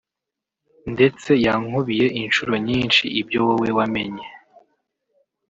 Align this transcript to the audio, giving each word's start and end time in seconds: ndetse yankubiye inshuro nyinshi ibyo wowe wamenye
ndetse 0.93 1.29
yankubiye 1.45 2.05
inshuro 2.21 2.53
nyinshi 2.67 3.03
ibyo 3.21 3.39
wowe 3.47 3.69
wamenye 3.77 4.25